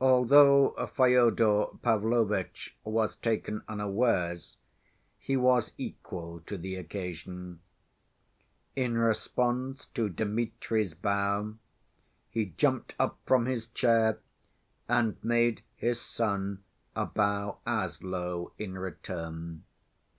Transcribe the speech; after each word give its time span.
Although 0.00 0.70
Fyodor 0.96 1.66
Pavlovitch 1.82 2.74
was 2.84 3.16
taken 3.16 3.62
unawares, 3.68 4.56
he 5.18 5.36
was 5.36 5.74
equal 5.76 6.40
to 6.46 6.56
the 6.56 6.76
occasion. 6.76 7.60
In 8.76 8.96
response 8.96 9.84
to 9.88 10.08
Dmitri's 10.08 10.94
bow 10.94 11.56
he 12.30 12.46
jumped 12.46 12.94
up 12.98 13.18
from 13.26 13.44
his 13.44 13.66
chair 13.68 14.20
and 14.88 15.22
made 15.22 15.62
his 15.76 16.00
son 16.00 16.64
a 16.96 17.04
bow 17.04 17.58
as 17.66 18.02
low 18.02 18.54
in 18.56 18.78
return. 18.78 19.64